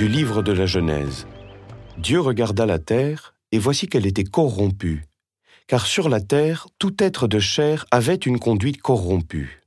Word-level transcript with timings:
du 0.00 0.08
livre 0.08 0.40
de 0.40 0.52
la 0.52 0.64
Genèse. 0.64 1.26
Dieu 1.98 2.20
regarda 2.20 2.64
la 2.64 2.78
terre, 2.78 3.34
et 3.52 3.58
voici 3.58 3.86
qu'elle 3.86 4.06
était 4.06 4.24
corrompue, 4.24 5.04
car 5.66 5.84
sur 5.84 6.08
la 6.08 6.22
terre 6.22 6.68
tout 6.78 6.94
être 7.04 7.28
de 7.28 7.38
chair 7.38 7.84
avait 7.90 8.14
une 8.14 8.38
conduite 8.38 8.80
corrompue. 8.80 9.60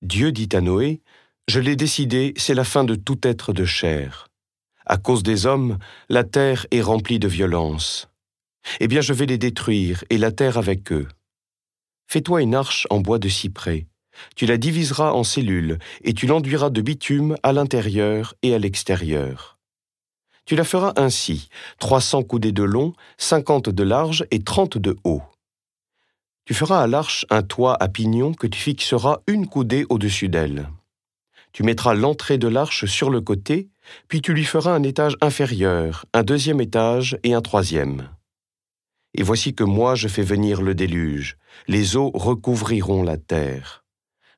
Dieu 0.00 0.32
dit 0.32 0.48
à 0.54 0.62
Noé, 0.62 1.02
Je 1.48 1.60
l'ai 1.60 1.76
décidé, 1.76 2.32
c'est 2.38 2.54
la 2.54 2.64
fin 2.64 2.82
de 2.82 2.94
tout 2.94 3.18
être 3.24 3.52
de 3.52 3.66
chair. 3.66 4.28
À 4.86 4.96
cause 4.96 5.22
des 5.22 5.44
hommes, 5.44 5.76
la 6.08 6.24
terre 6.24 6.66
est 6.70 6.80
remplie 6.80 7.18
de 7.18 7.28
violence. 7.28 8.08
Eh 8.80 8.88
bien 8.88 9.02
je 9.02 9.12
vais 9.12 9.26
les 9.26 9.36
détruire, 9.36 10.02
et 10.08 10.16
la 10.16 10.32
terre 10.32 10.56
avec 10.56 10.90
eux. 10.92 11.08
Fais-toi 12.06 12.40
une 12.40 12.54
arche 12.54 12.86
en 12.88 13.00
bois 13.00 13.18
de 13.18 13.28
cyprès. 13.28 13.86
Tu 14.34 14.46
la 14.46 14.56
diviseras 14.56 15.12
en 15.12 15.24
cellules, 15.24 15.78
et 16.04 16.14
tu 16.14 16.26
l'enduiras 16.26 16.70
de 16.70 16.80
bitume 16.80 17.36
à 17.42 17.52
l'intérieur 17.52 18.32
et 18.42 18.54
à 18.54 18.58
l'extérieur. 18.58 19.57
Tu 20.48 20.56
la 20.56 20.64
feras 20.64 20.94
ainsi, 20.96 21.50
trois 21.78 22.00
cents 22.00 22.22
coudées 22.22 22.52
de 22.52 22.62
long, 22.62 22.94
cinquante 23.18 23.68
de 23.68 23.82
large 23.82 24.24
et 24.30 24.42
trente 24.42 24.78
de 24.78 24.96
haut. 25.04 25.20
Tu 26.46 26.54
feras 26.54 26.82
à 26.82 26.86
l'arche 26.86 27.26
un 27.28 27.42
toit 27.42 27.76
à 27.78 27.86
pignon 27.88 28.32
que 28.32 28.46
tu 28.46 28.58
fixeras 28.58 29.18
une 29.26 29.46
coudée 29.46 29.84
au-dessus 29.90 30.30
d'elle. 30.30 30.70
Tu 31.52 31.64
mettras 31.64 31.92
l'entrée 31.92 32.38
de 32.38 32.48
l'arche 32.48 32.86
sur 32.86 33.10
le 33.10 33.20
côté, 33.20 33.68
puis 34.08 34.22
tu 34.22 34.32
lui 34.32 34.44
feras 34.44 34.72
un 34.72 34.82
étage 34.84 35.18
inférieur, 35.20 36.06
un 36.14 36.22
deuxième 36.22 36.62
étage 36.62 37.18
et 37.24 37.34
un 37.34 37.42
troisième. 37.42 38.08
Et 39.12 39.22
voici 39.22 39.54
que 39.54 39.64
moi 39.64 39.96
je 39.96 40.08
fais 40.08 40.22
venir 40.22 40.62
le 40.62 40.74
déluge, 40.74 41.36
les 41.66 41.94
eaux 41.94 42.10
recouvriront 42.14 43.02
la 43.02 43.18
terre. 43.18 43.84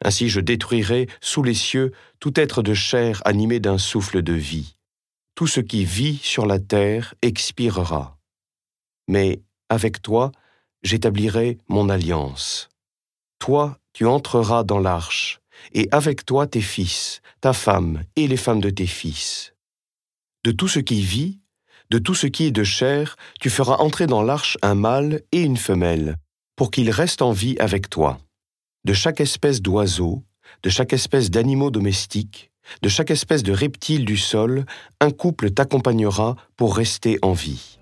Ainsi 0.04 0.28
je 0.28 0.40
détruirai 0.40 1.06
sous 1.20 1.44
les 1.44 1.54
cieux 1.54 1.92
tout 2.18 2.40
être 2.40 2.62
de 2.62 2.74
chair 2.74 3.22
animé 3.24 3.60
d'un 3.60 3.78
souffle 3.78 4.22
de 4.22 4.32
vie. 4.32 4.74
Tout 5.34 5.46
ce 5.46 5.60
qui 5.60 5.84
vit 5.84 6.18
sur 6.18 6.46
la 6.46 6.58
terre 6.58 7.14
expirera. 7.22 8.18
Mais 9.08 9.40
avec 9.68 10.02
toi, 10.02 10.32
j'établirai 10.82 11.58
mon 11.68 11.88
alliance. 11.88 12.68
Toi, 13.38 13.78
tu 13.92 14.06
entreras 14.06 14.64
dans 14.64 14.78
l'arche, 14.78 15.40
et 15.72 15.88
avec 15.92 16.24
toi 16.24 16.46
tes 16.46 16.60
fils, 16.60 17.20
ta 17.40 17.52
femme 17.52 18.02
et 18.16 18.28
les 18.28 18.36
femmes 18.36 18.60
de 18.60 18.70
tes 18.70 18.86
fils. 18.86 19.54
De 20.44 20.52
tout 20.52 20.68
ce 20.68 20.78
qui 20.78 21.02
vit, 21.02 21.40
de 21.90 21.98
tout 21.98 22.14
ce 22.14 22.26
qui 22.26 22.44
est 22.44 22.50
de 22.50 22.64
chair, 22.64 23.16
tu 23.40 23.50
feras 23.50 23.76
entrer 23.76 24.06
dans 24.06 24.22
l'arche 24.22 24.56
un 24.62 24.74
mâle 24.74 25.22
et 25.32 25.42
une 25.42 25.56
femelle, 25.56 26.16
pour 26.56 26.70
qu'ils 26.70 26.90
restent 26.90 27.22
en 27.22 27.32
vie 27.32 27.56
avec 27.58 27.90
toi. 27.90 28.20
De 28.84 28.92
chaque 28.92 29.20
espèce 29.20 29.60
d'oiseau, 29.60 30.24
de 30.62 30.70
chaque 30.70 30.92
espèce 30.92 31.30
d'animaux 31.30 31.70
domestiques, 31.70 32.49
de 32.82 32.88
chaque 32.88 33.10
espèce 33.10 33.42
de 33.42 33.52
reptile 33.52 34.04
du 34.04 34.16
sol, 34.16 34.64
un 35.00 35.10
couple 35.10 35.50
t'accompagnera 35.50 36.36
pour 36.56 36.76
rester 36.76 37.18
en 37.22 37.32
vie. 37.32 37.79